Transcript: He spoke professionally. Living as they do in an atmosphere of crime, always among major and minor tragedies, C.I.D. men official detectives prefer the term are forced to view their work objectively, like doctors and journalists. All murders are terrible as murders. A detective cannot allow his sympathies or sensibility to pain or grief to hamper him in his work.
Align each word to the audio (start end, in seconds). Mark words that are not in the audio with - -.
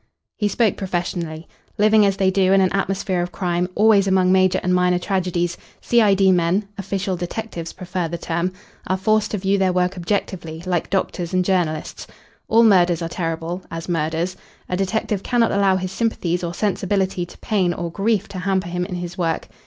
He 0.35 0.47
spoke 0.47 0.77
professionally. 0.77 1.47
Living 1.77 2.07
as 2.07 2.17
they 2.17 2.31
do 2.31 2.53
in 2.53 2.59
an 2.61 2.73
atmosphere 2.73 3.21
of 3.21 3.31
crime, 3.31 3.67
always 3.75 4.07
among 4.07 4.31
major 4.31 4.59
and 4.63 4.73
minor 4.73 4.97
tragedies, 4.97 5.57
C.I.D. 5.79 6.31
men 6.31 6.67
official 6.75 7.15
detectives 7.15 7.71
prefer 7.71 8.07
the 8.07 8.17
term 8.17 8.51
are 8.87 8.97
forced 8.97 9.29
to 9.29 9.37
view 9.37 9.59
their 9.59 9.71
work 9.71 9.95
objectively, 9.95 10.63
like 10.65 10.89
doctors 10.89 11.35
and 11.35 11.45
journalists. 11.45 12.07
All 12.47 12.63
murders 12.63 13.03
are 13.03 13.09
terrible 13.09 13.61
as 13.69 13.87
murders. 13.87 14.35
A 14.67 14.75
detective 14.75 15.21
cannot 15.21 15.51
allow 15.51 15.75
his 15.75 15.91
sympathies 15.91 16.43
or 16.43 16.55
sensibility 16.55 17.23
to 17.23 17.37
pain 17.37 17.71
or 17.71 17.91
grief 17.91 18.27
to 18.29 18.39
hamper 18.39 18.69
him 18.69 18.85
in 18.87 18.95
his 18.95 19.19
work. 19.19 19.49